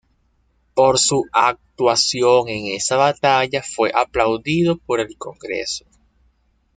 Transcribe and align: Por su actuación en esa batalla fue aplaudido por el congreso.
Por 0.73 0.97
su 0.97 1.25
actuación 1.31 2.49
en 2.49 2.75
esa 2.75 2.95
batalla 2.95 3.61
fue 3.61 3.91
aplaudido 3.93 4.77
por 4.77 4.99
el 4.99 5.15
congreso. 5.15 5.85